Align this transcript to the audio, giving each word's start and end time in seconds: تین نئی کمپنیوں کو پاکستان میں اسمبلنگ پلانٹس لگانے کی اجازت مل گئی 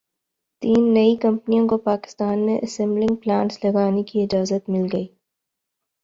تین 0.61 0.83
نئی 0.93 1.15
کمپنیوں 1.15 1.67
کو 1.67 1.77
پاکستان 1.79 2.45
میں 2.45 2.57
اسمبلنگ 2.63 3.15
پلانٹس 3.15 3.63
لگانے 3.65 4.03
کی 4.03 4.23
اجازت 4.23 4.69
مل 4.69 4.87
گئی 4.93 5.07